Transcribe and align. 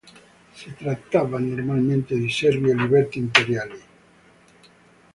Si 0.55 0.73
trattava 0.75 1.37
normalmente 1.37 2.15
di 2.17 2.27
servi 2.27 2.71
e 2.71 2.75
liberti 2.75 3.19
imperiali. 3.19 3.81